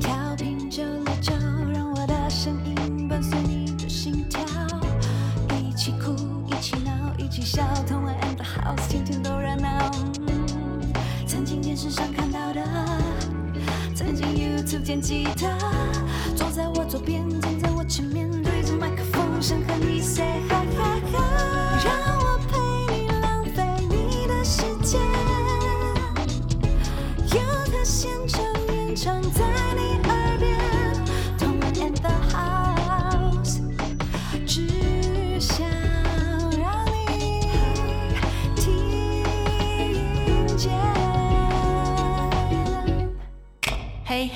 [0.00, 1.32] 调频九六九，
[1.72, 4.40] 让我的声音伴随你的心跳，
[5.58, 6.14] 一起哭，
[6.46, 9.90] 一起闹，一起笑，同玩 and the house，天天都热闹。
[11.26, 12.62] 曾经电视上看到的，
[13.94, 15.56] 曾经 YouTube 见吉他，
[16.34, 17.24] 坐在我左边，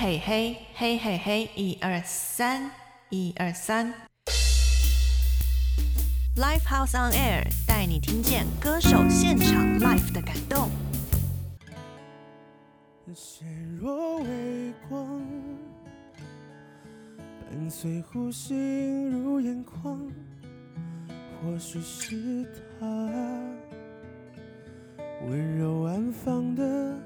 [0.02, 2.72] 嘿嘿嘿嘿嘿，一二三，
[3.10, 3.94] 一二三。
[6.34, 10.68] Live House on Air 带你听见歌手现场 l i f e 的感动。
[13.14, 13.46] 显
[13.80, 15.22] 若微光，
[17.48, 18.56] 伴随呼吸
[19.08, 20.00] 入眼眶，
[21.40, 22.44] 或许是
[22.80, 22.86] 他
[25.28, 26.98] 温柔安放的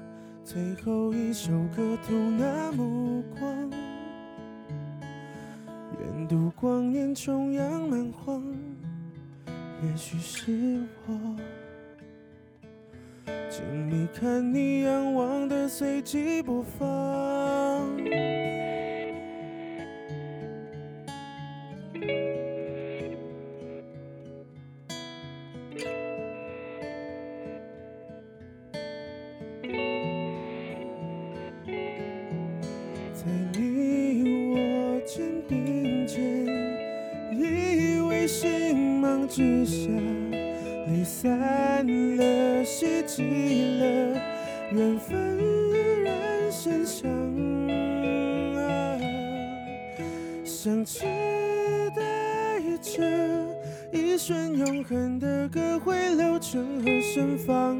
[0.47, 3.69] 最后一首歌，吐纳目光，
[5.99, 8.41] 远渡光年，重阳蛮荒，
[9.83, 11.35] 也许是我。
[13.49, 16.77] 静谧看你仰望的随机播放。
[39.37, 39.87] 之下。
[40.87, 41.37] 离散
[42.17, 44.19] 了，希冀了，
[44.71, 47.07] 缘分依然深相
[48.57, 48.97] 啊，
[50.43, 51.05] 想期
[51.95, 52.01] 待
[52.81, 53.03] 着
[53.91, 57.79] 一瞬永恒的歌会流成河盛放，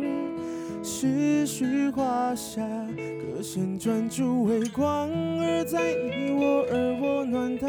[0.83, 5.09] 思绪画下歌声专注微光，
[5.39, 7.67] 而在你我而我暖堂，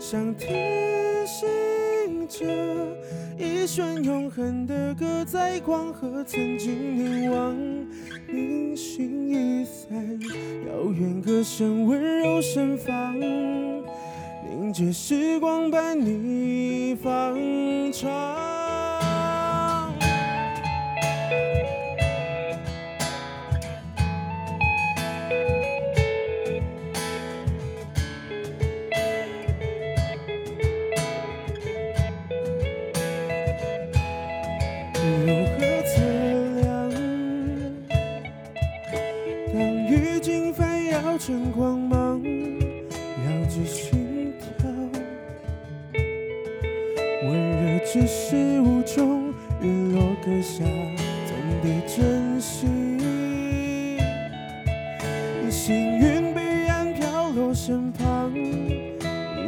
[0.00, 0.46] 想提
[2.08, 2.46] 听着。
[3.36, 7.54] 一瞬永恒的歌，在光和曾经凝望，
[8.26, 10.18] 明星已散，
[10.66, 17.38] 遥远歌声温柔盛放，凝结时光伴你放
[17.92, 18.57] 长。
[48.08, 50.64] 热只是无终，日落阁下，
[51.26, 52.66] 总得珍惜。
[55.50, 58.98] 幸运彼岸飘落身旁，一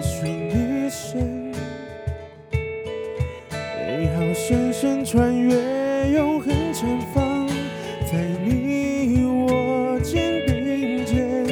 [0.02, 1.50] 瞬一生。
[3.86, 6.84] 美好深深穿越永恒绽
[7.14, 7.48] 放，
[8.12, 11.46] 在你我肩并肩，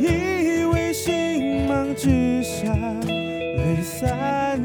[0.00, 2.72] 依偎星芒之下，
[3.08, 4.60] 泪散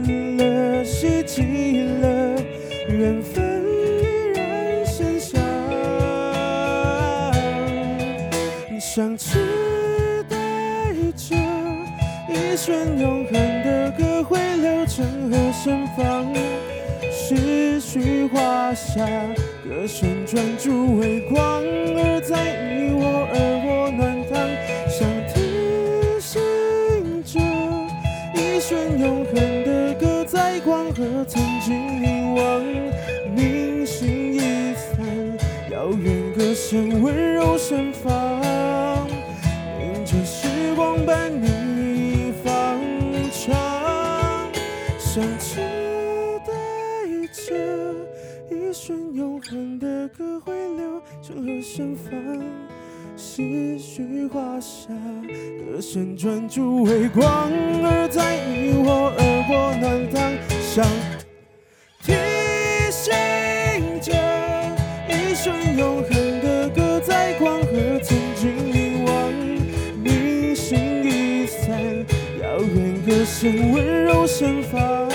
[18.37, 19.05] 绪画下，
[19.63, 22.35] 歌声专注微光，而在
[22.69, 24.37] 你我而我暖堂，
[24.87, 25.33] 想提
[26.21, 27.39] 醒着
[28.35, 29.33] 一瞬永恒
[29.65, 32.63] 的歌，在光和曾经凝望，
[33.35, 34.39] 明星一
[34.75, 35.03] 散，
[35.71, 38.13] 遥远歌声温柔盛放，
[50.07, 52.41] 歌会流成河盛放，
[53.17, 54.93] 思绪画下
[55.73, 57.51] 歌声专注微光，
[57.83, 60.31] 而在你我而我暖堂，
[60.61, 60.85] 想
[62.03, 62.13] 提
[62.91, 64.13] 醒着
[65.09, 66.09] 一瞬永恒
[66.41, 69.33] 的歌，在光和曾经凝望，
[70.01, 71.69] 明星已散，
[72.41, 75.06] 遥远歌声温柔盛放。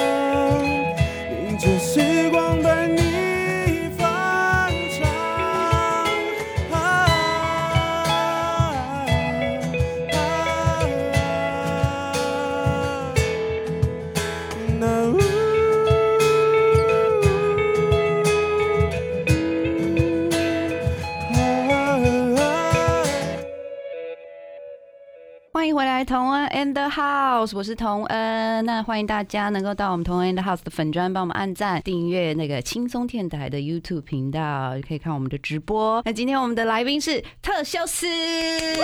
[26.95, 28.63] house，我是童恩。
[28.67, 36.03] 那欢迎大家能够到我们童恩 the house 的粉砖，帮我们按赞、订阅那个轻松电台的 YouTube 频道，可以看我们的直播。
[36.05, 38.77] 那今天我们的来宾是特修斯，耶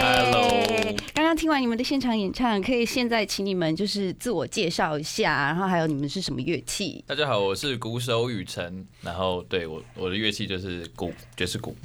[0.00, 0.42] Hello
[1.14, 7.04] 刚刚听完你们的现场演唱，可以现在请你们就是自我介绍一下，然后还有你们是什么乐器？
[7.06, 11.76] 大家好，我是鼓手雨辰，然后对我我的乐器就是鼓，爵士鼓。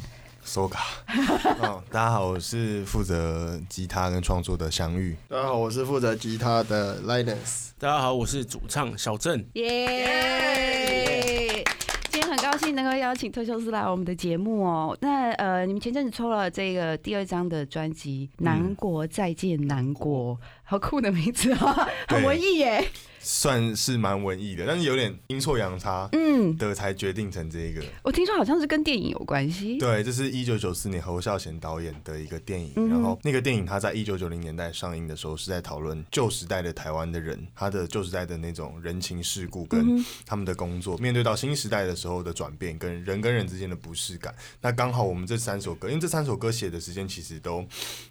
[0.47, 0.85] 收卡。
[1.61, 5.13] 哦，大家好，我是负责吉他跟创作的相遇。
[5.27, 7.71] 大家好，我是负责吉他的 Linus。
[7.77, 9.45] 大家好，我是主唱小郑。
[9.53, 11.63] 耶！
[12.09, 14.97] 今天很高兴能够邀请特修斯来我们的节目哦。
[15.01, 20.33] 那呃，你们前阵子抽了这个第二张的专辑《南国再见南国》，
[20.63, 22.87] 好酷的名字哦、很文艺耶。
[23.27, 27.83] 算是蛮文艺的，但是有点阴错阳差嗯，的才决定成这个。
[28.01, 29.77] 我听说好像是跟电影有关系。
[29.77, 44.33] 对，这是一九九四年侯孝贤导演的一个电影，嗯然后那个电影他在一九九零年代上映的时候是在讨论旧时代的台湾的人，他的旧时代的那种人情世故嗯跟他们的工作，面对到新时代的时候的转变，跟人跟人之间的不适感。
[44.61, 47.65] 那刚好我们这三首歌，因为这三首歌写的时间其实都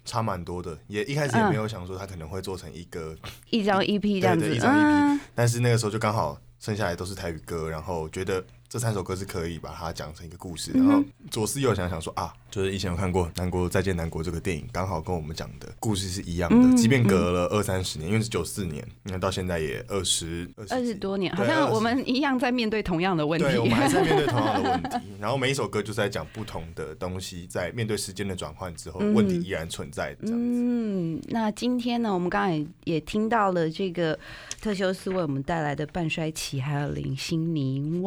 [0.05, 3.17] 差蛮多的，也一开始也嗯没有想说他可能会做成一个
[3.49, 23.45] 一张 EP 这样子，一张 EP 嗯但是那个时候就刚好剩下来都是台语歌，然后觉得这三首歌是可以把它讲成一个故事，然后左思右想想说啊，就是以前有看过《南国再见南国》这个电影，刚好跟我们讲的故事是一样嗯的，即便隔了二三十年，因为是九四年，你看到现在也二十二十多年，好像我们一样在面对同样的问题。
[23.45, 30.37] 对，我们还在面对同样的 问题，然后每一首歌就是在讲不同的东西，在面对时间的转换之后，问题依然存在这样子。
[30.37, 34.19] 嗯，那今天呢，我们刚刚也也听到了这个
[34.61, 38.03] 特修斯为我们带来的半衰期，还有零星凝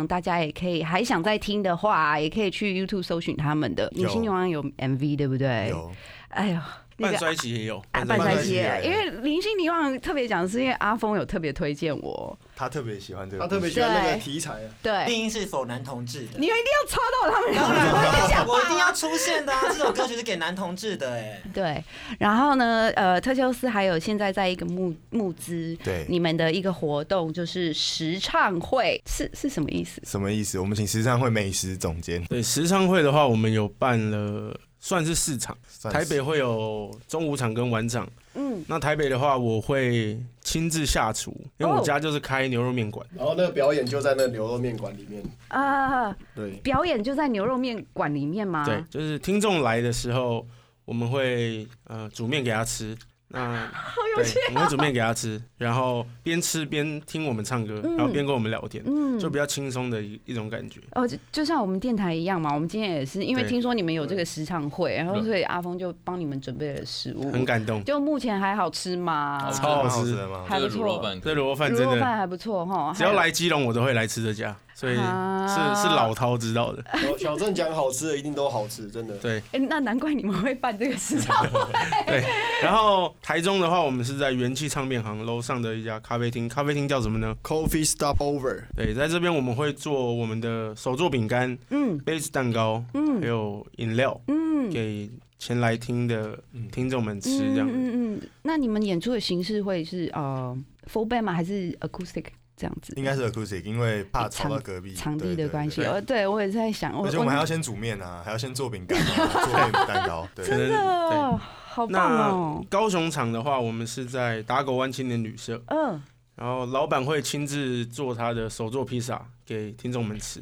[0.00, 3.88] 望，大家也可以还想再听的话，也可以去 YouTube 搜寻他们的。
[3.90, 5.68] 零星女王有 MV，对不对？
[5.68, 5.92] 有。
[6.30, 7.18] 哎呦，那半个。
[7.18, 16.46] 衰期也有，啊，半半衰期也，有因为林星凝望特别讲，是因为阿峰有特别推荐我，他特别喜欢这个他特别喜欢那个题材啊，对，定音是否男同志的你？
[16.48, 19.60] 们一定要戳到他们两当然，我跟你讲我一定要出现的啊！
[19.68, 21.42] 这首歌曲是给男同志的哎。
[21.54, 21.82] 对，
[22.18, 30.00] 然后呢，呃，特修斯还有现在在一个募募资，对你们的一个活动就是时唱会，是是什么意思？
[30.04, 30.58] 什么意思？
[30.58, 35.56] 我们请时唱会美食总监，对，时唱会的话，我们有办了，算是四场。
[35.84, 38.08] 台北会有中午场跟晚场。
[38.34, 43.06] 嗯，那台北的话，我会亲自下厨，因为哦我家就是开牛肉面馆。
[43.16, 45.22] 然后那个表演就在那牛肉面馆里面。
[45.48, 48.64] 啊，对，表演就在牛肉面馆里面吗？
[48.64, 50.46] 对，就是听众来的时候，
[50.84, 52.96] 我们会呃煮面给他吃。
[53.32, 53.70] 那
[54.16, 60.80] 对，我们会煮面给他吃，然后边吃边听我们唱歌，然后边跟我们聊天，嗯就比较轻松的一一种感觉。
[60.92, 67.84] 哦，就就像我们电台一样嘛，我们今天也是因为听说你们有这个时唱会，然后所以阿峰就帮你们准备了食物，很感动。
[67.84, 69.38] 就目前还好吃吗？
[69.38, 70.44] 好超好吃的吗？
[70.48, 76.82] 还不错这个卤肉，饭，这卤肉饭卤真的，肉饭还不错哈，只要来基隆我都会来吃这家，所以是啊是老饕知道的。
[76.98, 79.14] 小小郑讲好吃的一定都好吃，真的。
[79.18, 81.46] 对哎，那难怪你们会办这个市场。
[82.06, 82.24] 对，
[82.62, 96.38] 然后台中的话，我们是在元气唱片行楼上的一家咖啡厅，咖啡厅叫什么呢？Coffee Stop Over，对，在这边我们会做我们的手做饼干、嗯杯子蛋糕，嗯还有饮料嗯，给前来听的
[96.72, 97.68] 听众们吃，这样。
[97.68, 100.56] 嗯嗯嗯，那你们演出的形式会是呃
[100.90, 101.34] full band 吗？
[101.34, 102.24] 还是 acoustic
[102.60, 102.92] 这样子？
[102.96, 106.26] 应该是 acoustic，因为怕吵到隔壁场地的关系，对。
[106.26, 110.28] 我也是在想，而且我们还要先煮面啊，还要先做饼干啊， 做面蛋糕。
[110.36, 111.40] 真的对。
[111.72, 116.02] 好棒那哦，高雄场的话，我们是在打狗湾青年旅社，嗯，
[116.34, 120.40] 然后老板会亲自做他的手做披萨给听众们吃。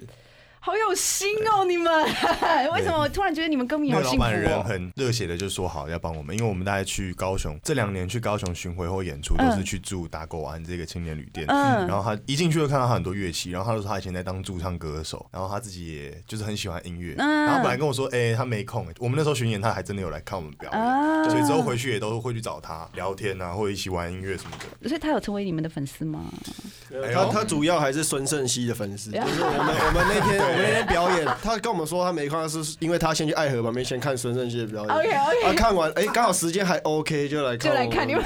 [0.60, 2.04] 好有心哦，你们
[2.72, 4.62] 为什么我突然觉得你们歌迷好幸福板人哦？
[4.62, 11.46] 很热血的，就说好要帮我们，因为我们大概去高雄这两年去高雄巡回或演出，嗯都是去住打狗湾这个青年旅店。
[11.48, 17.14] 嗯然后他一进去就看到他很多乐器，然后他就说他以前在当驻唱歌手，然后他自己也就是很喜欢音乐。
[17.18, 24.88] 嗯然后本来跟我说，哎、他没空、我们那时候巡演，他还真的有来看我们表演，啊所以之后回去也都会去找他聊天啊，或者一起玩音乐什么的。
[24.88, 26.24] 所以他有成为你们的粉丝吗？
[27.14, 34.94] 他他主要还是孙胜熙的粉丝，哎 就是我们我们那天我们那天表演，他跟我们说他没看，是因为他先去爱河旁边先看孙盛熙的表演。
[34.94, 35.46] OK，OK。
[35.46, 38.22] 啊看完哎刚好时间还 OK 就来看就来看你们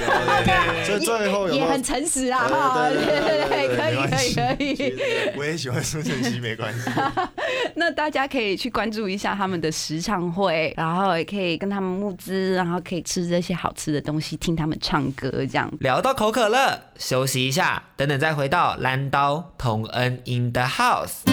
[0.85, 1.55] 所以最后有有？
[1.55, 4.33] 也很诚实啊，哈，对对对可以可以。
[4.33, 5.33] 可以。
[5.37, 6.89] 我也喜欢孙晨曦，没关系。
[7.75, 15.71] 那大家可以去关注一下他们的实唱会，然后也可以跟他们募资，然后可以吃这些好吃的东西，听他们唱歌，这样。
[15.79, 21.32] 聊到口渴了，休息一下，等等再回到蓝刀同恩 in the house。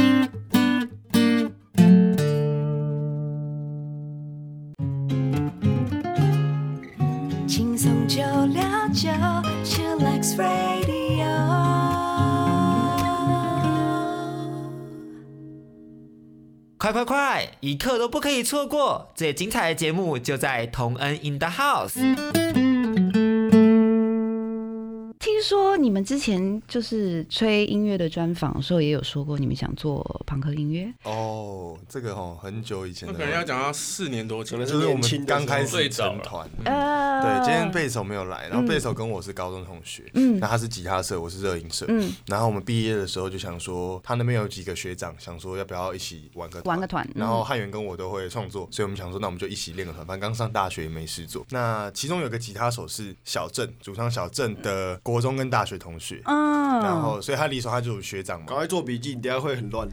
[16.81, 19.07] 快快快，一刻都不可以错过！
[19.15, 22.70] 最精彩的节目就在同恩 in the house。
[25.41, 30.93] 听说你们之前就是吹音乐的专访的时候，也有说过你们想做朋克音乐。
[31.05, 36.47] 哦，这个哦，很久以前的可能要讲到四年多前就是我们刚开始成团。
[36.67, 40.39] 呃，对，今天贝手没有来，然后贝手跟我是高中同学，嗯。
[40.39, 42.13] 那他是吉他社，我是热音社，嗯。
[42.27, 51.47] 然后我们毕业的时候就想说，他那边有几个学长，想说要不要一起玩个玩个团然后汉元跟我都会创作，所以我们想说，那我们就一起练个团，反正刚上大学也没事做。
[51.49, 59.89] 那其中有个吉他手是小郑，主唱小郑的国中跟大学同学，嗯，然后所以他离手他就是学长嘛，赶快做笔记，你等下会很乱。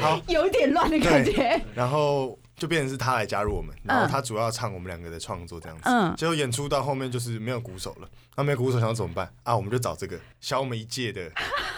[0.00, 1.60] 好 有点乱的感觉。
[1.74, 5.82] 然后就变成是他来加入我们，然后他主要唱我们两个的创作这样子。
[5.86, 9.56] 嗯结果演出到后面就是没有鼓手了，那没有鼓手想怎么办啊？
[9.56, 11.30] 我们就找这个小我们一届的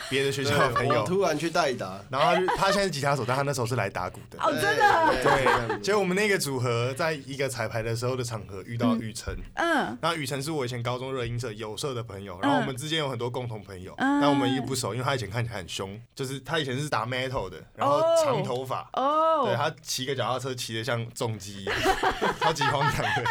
[0.09, 4.39] 别的学校的朋友，突然去代打，然后他就他现在是吉他手，但他那时候是来打鼓的。
[4.41, 9.99] 哦，真的，对，结果我们那个组合在一个彩排的时候的场合遇到雨辰，嗯。
[10.01, 14.21] 然后雨辰是我以前高中热音社有社的朋友，然后我们之间有很多共同朋友，嗯。
[14.21, 19.45] 但我们也不熟，因为他以前看起来很凶，就是他以前是打 metal 的，然后长头发，哦。
[19.45, 21.77] 对哦，他骑个脚踏车骑的像重机一样，
[22.41, 23.31] 超级荒唐的。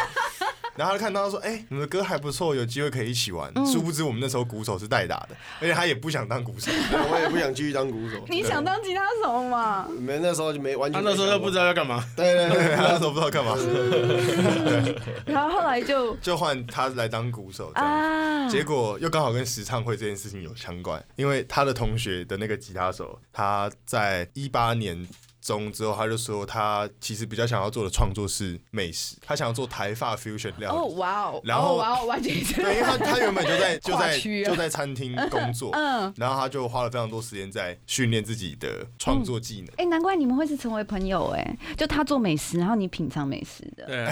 [0.76, 3.52] 然后他看到他说：“哎、你们的歌还不错，有机会可以一起玩。
[3.56, 6.72] 嗯殊不知我们那时候鼓手是代打的，而且他也不想当鼓手。
[6.72, 8.24] 我也不想继续当鼓手。
[8.30, 9.88] 你想当吉他手吗？
[10.00, 11.10] 没那时候就没完全他。
[11.10, 11.56] 那时候又不知。
[11.56, 12.04] 道要干嘛。
[12.18, 13.56] 对对对对，他那时候不知道干嘛，
[15.26, 17.90] 然后后来就 就换他来当鼓手这样。
[17.90, 25.08] 啊，结果又刚好跟实唱会这件事情有相关，因为他的同学的那个吉他手，他在一八年
[25.46, 30.78] 中之后，他就说他其实比较想要做的创作是美食，他想要做台发 fusion 料理。
[30.78, 36.12] 哦哇哦，然后哦哇哦，完全是对，因为他他原本就在 就在就在餐厅 工作，嗯。
[36.18, 39.68] 然后他就花了非常多时间在训练自己的创作技能。
[39.78, 43.86] 哎、难怪你们会是成为朋友哎、就他做美食，然后你品尝美食的。
[43.86, 44.08] 对，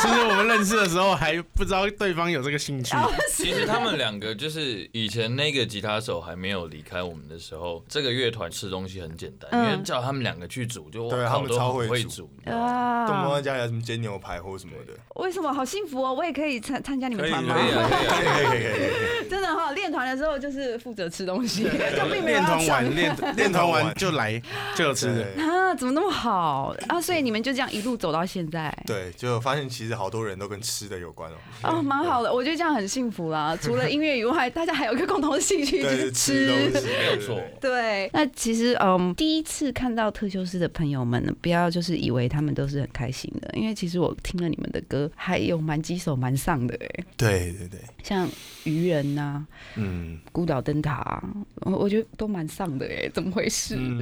[0.00, 2.94] 其实我们认识的时候还不知道对方有这个兴趣。
[3.34, 16.12] 其实他们两个就是以前那个吉他手还没有离开我们的时候，这个乐团吃东西很简单，嗯因为叫他们两个去煮，就对他们超会煮很会煮，你知道吗动不动家里什么煎牛排或什么的，为什么好幸福哦？
[16.12, 17.54] 我也可以参参加你们团吗？
[17.54, 19.28] 可以啊，可以啊，可以。
[19.28, 21.64] 真的哈、练团的时候就是负责吃东西，
[21.96, 24.40] 就并没有练团完练 练团完就来
[24.74, 25.42] 就有吃的。
[25.42, 27.00] 啊，怎么那么好啊？
[27.00, 28.74] 所以你们就这样一路走到现在。
[28.86, 31.34] 对，就发现其实好多人都跟吃的有关哦。
[31.64, 33.56] 哦，蛮好的，我觉得这样很幸福啦。
[33.60, 36.86] 除了音乐以外，大家还有一个共同的兴趣，就，是吃吃。
[36.86, 37.40] 没有错。
[37.60, 48.28] 对，那其实嗯，第一次看到特修斯的朋友们呢，不要就是以为他们都是很开心的，因为其实我听了你们的歌，还有蛮几首蛮丧的哎，对对对，像
[48.64, 49.46] 愚人呐、
[49.76, 51.22] 嗯孤岛灯塔、啊，
[51.62, 53.76] 我我觉得都蛮丧的哎，怎么回事？
[53.78, 54.00] 嗯，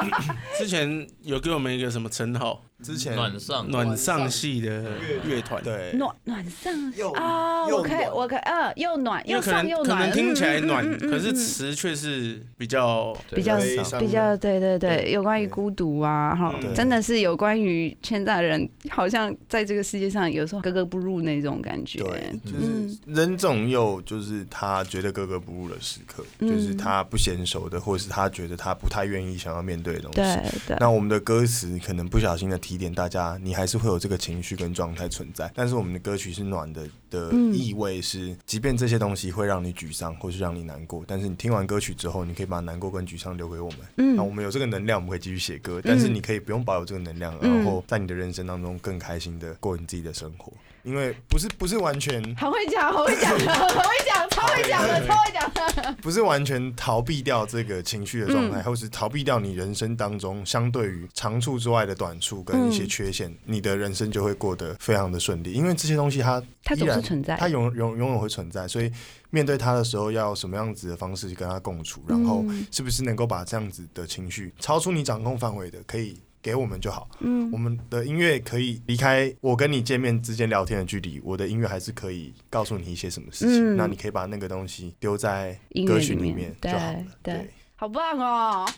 [0.58, 2.62] 之前有给我们一个什么称号？
[2.82, 4.82] 之前暖上暖上系的
[5.24, 5.92] 乐团。，对。
[5.94, 6.72] 暖暖上。
[6.96, 22.00] 又啊，又我可以，我可以，呃，又暖又上又暖，可能听起来暖，可是嗯词却是比较比较悲伤比较对对对，有关于孤独啊，哈，真的是有关于现在人好像在这个世界上有时候格格不入那种感觉。
[22.00, 26.48] 对，就嗯是人总有就是他觉得格格不入的时刻，嗯。
[26.48, 30.16] 就是他不娴熟的，或者是他觉得他不太愿意想要面对的东西。
[30.16, 35.50] 对对，那我们的歌词可能不小心的提点大家，你还是会有这个情绪跟状态存在。
[35.54, 43.80] 但是我们的歌曲是暖的的嗯意味是，即便这些东西会让你沮丧或是让你难过，但是你听完歌曲之后，你可以把难过跟沮丧留给我们。
[43.96, 45.80] 嗯那我们有这个能量，我们可以继续写歌。
[45.82, 50.52] 但是你可以不用保有这个能量，嗯然后在你的人生当中更开心的过你自己的生活。
[50.82, 55.92] 因为不是不是完全很会讲，很会讲，很会讲，超会讲的，超会讲的。
[56.02, 65.52] 不是完全逃避掉这个情绪的状态，嗯或是逃避掉你人生当中相对于长处之外的短处跟一些缺陷，你的人生就会过得非常的顺利。
[65.52, 68.90] 因为这些东西它它总是存在它永永永远会存在，所以
[69.30, 76.18] 面对它的时候，要什么样子的方式去跟他共处，然后嗯是不是能够把这样子的情绪超出你掌控范围的，可以。
[76.42, 87.04] 给我们就好，嗯我们的音乐可以离开我跟你见面之间聊天的距离，我的音乐还是可以告诉你一些什么事情，嗯那你可以把那个东西丢在音乐歌曲里面面就好了。
[87.22, 88.68] 对对，好棒哦！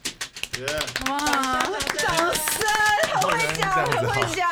[1.08, 1.18] 哇，
[1.96, 2.66] 掌声，
[3.14, 4.46] 好会讲，很会讲。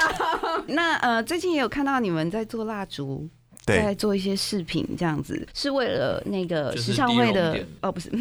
[0.67, 3.29] 那呃，最近也有看到你们在做蜡烛。
[3.65, 8.11] 在，做一些饰品，这样子是为了那个就是时尚会的哦，不是，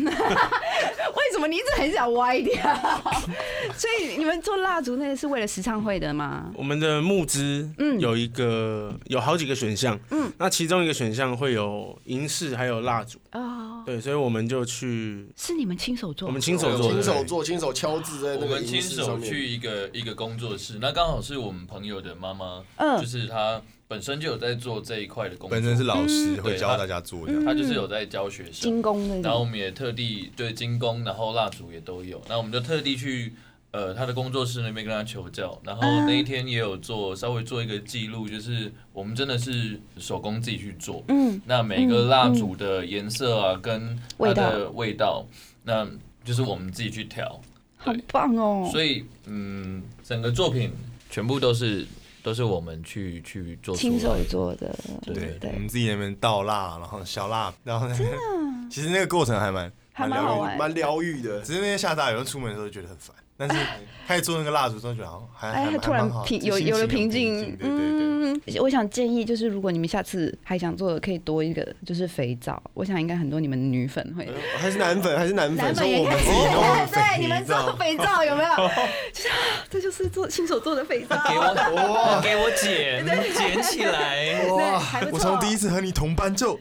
[1.31, 2.53] 为什么么你一直很想歪掉？
[3.73, 6.51] 所以你们做蜡烛那个是为了时唱会的吗？
[6.55, 16.27] 我们的募资，嗯有一个有好几个选项，嗯那其中一个选项会有银饰还有蜡烛，哦，对，所以我们就去，是你们亲手做？
[16.27, 19.25] 我们亲手做，亲手做，亲手敲字在那个我们亲银饰上面。
[19.25, 27.43] 手去一个一个工作室，那刚好是我们朋友的妈妈，嗯就是她本身就有在做这一块的工作，本身是老师，嗯会教大家做这样。
[27.45, 29.21] 她就是有在教学生，精工。
[29.21, 33.33] 然后我们也特地对精工，然后蜡烛也都有，那我们就特地去
[33.71, 45.25] 呃他的工作室那边跟他求教，然后那一天也有做稍微做一个记录，就是我们真的是手工自己去做，嗯，那每个蜡烛的颜色啊跟它的味道，
[45.63, 45.87] 那
[46.25, 47.39] 就是我们自己去调，
[47.77, 48.67] 好棒哦！
[48.71, 50.71] 所以嗯，整个作品
[51.09, 51.85] 全部都是
[52.21, 54.75] 都是我们去去做出亲手做的，
[55.05, 55.37] 对。
[55.41, 58.05] 我们自己那边倒蜡，然后小蜡，然后那个，
[58.69, 61.39] 其实那个过程还蛮还蛮疗愈的好玩蛮疗愈的。
[61.41, 63.55] 只是那天下大雨，出门的时候就觉得很烦，但是
[64.07, 68.11] 开始做那个蜡烛之后，觉得好像还哎，突然蛮好平有有了平静，对对对。
[68.23, 72.61] 嗯，我想建议就是，如果你们下次还想做，可以多一个就是肥皂。
[72.73, 78.49] 我想应该很多你们女粉会，还是男粉，还是男粉，说我们男粉也可以自己对你们做皂肥皂有没有？
[79.11, 79.35] 就是啊，
[79.69, 81.15] 这就是做亲手做的肥皂。
[81.27, 83.05] 给我 给我剪
[83.35, 85.31] 剪起来，对，还不错。
[85.31, 86.57] 我从第一次和你同班就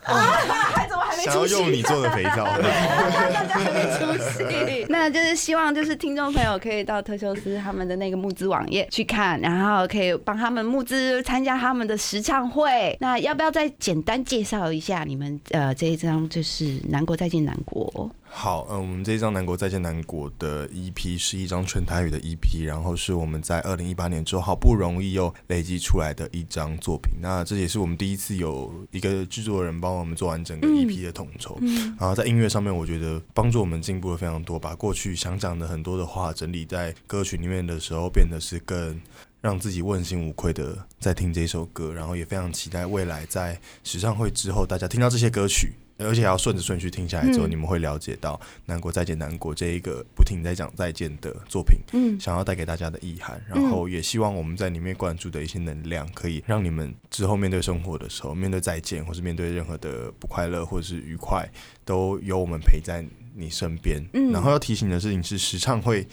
[1.10, 1.46] 想要？
[1.46, 12.96] 用你做的肥皂， 大家还没出息，那就是希望就是听众朋友可以到特修斯他们的那个募资网页去看，然后可以帮他们募资参加他们的实唱会。
[13.00, 17.90] 那要不要再简单介绍一下你们呃这一张就是《南国再见南国》？
[18.32, 27.12] 好，嗯，我们这一张《南国再见南国》的 EP 是一张全台语的 EP，然后是我们在二零一八年之后好不容易又累积出来的一张作品。
[27.20, 31.58] 那这也是我们第一次有一个制作人帮我们做完整个 EP 的统筹。
[31.98, 38.98] 然后在音乐上面，我觉得帮助我们进步了非常多，把过去想讲的很多的话整理在歌曲里面的时候，变得是更。
[39.42, 48.34] 让自己问心无愧的在听这首歌，然后也非常期待未来在时尚会之后，大家听到这些歌曲，而且要顺着顺序听下来之后，嗯你们会了解到
[48.66, 61.48] 《难过再见难过》这一个不停在讲再见的作品，嗯想要带给大家的意涵，然后也希望我们在里面灌注的一些能量，可以让你们之后面对生活的时候，面对再见，或是面对任何的不快乐或者是愉快，
[61.84, 64.02] 都有我们陪在你身边。
[64.14, 66.06] 嗯然后要提醒的事情是，时常会。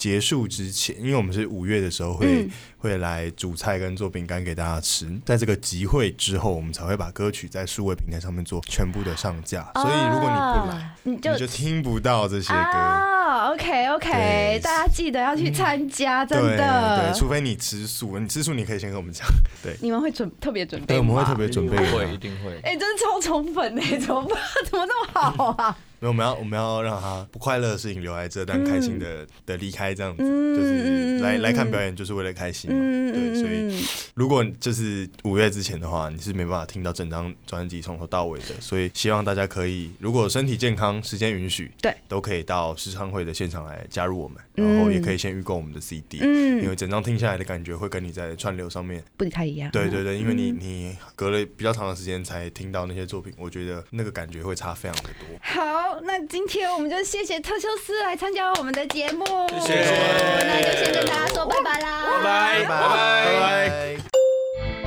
[0.00, 9.70] 结束之前，因为我们是五月的时候会、嗯会来煮菜跟做饼干给大家吃，在这个集会之后，我们才会把歌曲在数位平台上面做全部的上架。
[9.74, 12.58] 所以如果你不来，啊你就你就听不到这些歌。
[12.58, 17.18] 啊，OK OK，大家记得要去参加，真对的对，。
[17.20, 19.26] 除非你吃素，你吃素你可以先跟我们讲。
[19.62, 21.16] 对，你们会准特别准备对，我吗？
[21.16, 21.92] 们会特别准备的。
[21.92, 22.58] 会一定会。
[22.62, 24.38] 哎、真的超宠粉哎、怎么办？
[24.64, 25.76] 怎么那么好啊？
[26.00, 32.78] 没有，我们要我们要让他不快乐的事情留在这，但开心的的离开，这样子，嗯就是来来看表演就是为了开心嘛。
[33.12, 33.84] 对，所以
[34.14, 38.60] 如果就是五月之前的话，你是没办法听到整张专辑从头到尾的。
[38.60, 49.70] 所以希望大家可以，如果身体健康、时间允许，对，都可以到试唱会的现场来加入我们，然后也可以先预购我们的 CD，嗯因为整张听下来的感觉会跟你在串流上面不太一样。
[49.70, 55.38] 对对对，因为你嗯你隔了比较长的时间才听到那些作品，我觉得那个感觉会差非常的多。
[55.40, 59.24] 好，那今天我们就谢谢特修斯来参加我们的节目，
[59.60, 60.44] 谢谢。
[60.46, 62.64] 那就先跟大家说拜拜啦，拜拜。
[62.64, 63.40] 拜拜。
[63.40, 63.96] 拜。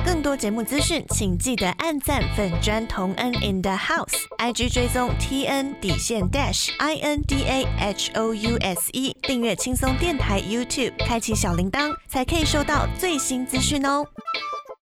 [0.04, 8.34] 更多节目资讯，请记得按赞粉砖同恩 in the house，IG 追踪 T N 底线 dash I N D A H O
[8.34, 14.06] U S E，订阅轻松电台 YouTube，开启小铃铛，才可以收到最新资讯哦。